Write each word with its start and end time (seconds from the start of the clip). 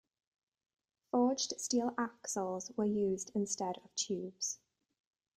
Forged 1.11 1.59
steel 1.61 1.93
axles 1.95 2.71
were 2.75 2.85
used 2.87 3.31
instead 3.35 3.77
of 3.85 3.93
tubes. 3.93 4.57